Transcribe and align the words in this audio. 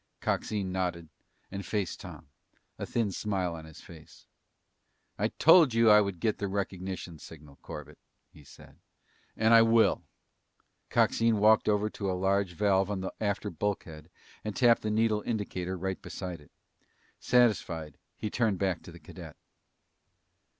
Coxine 0.19 0.71
nodded 0.71 1.09
and 1.51 1.63
faced 1.63 1.99
Tom, 1.99 2.27
a 2.79 2.87
thin 2.87 3.11
smile 3.11 3.53
on 3.53 3.65
his 3.65 3.81
face. 3.81 4.25
"I 5.19 5.27
told 5.27 5.75
you 5.75 5.91
I 5.91 6.01
would 6.01 6.19
get 6.19 6.39
the 6.39 6.47
recognition 6.47 7.19
signal, 7.19 7.57
Corbett," 7.57 7.99
he 8.33 8.43
said. 8.43 8.79
"And 9.37 9.53
I 9.53 9.61
will!" 9.61 10.01
Coxine 10.89 11.37
walked 11.37 11.69
over 11.69 11.87
to 11.91 12.09
a 12.09 12.17
large 12.17 12.53
valve 12.53 12.89
on 12.89 13.01
the 13.01 13.13
after 13.21 13.51
bulkhead 13.51 14.09
and 14.43 14.55
tapped 14.55 14.81
the 14.81 14.89
needle 14.89 15.21
indicator 15.21 15.77
right 15.77 16.01
beside 16.01 16.41
it. 16.41 16.49
Satisfied, 17.19 17.99
he 18.17 18.31
turned 18.31 18.57
back 18.57 18.81
to 18.81 18.91
the 18.91 18.99
cadet. 18.99 19.35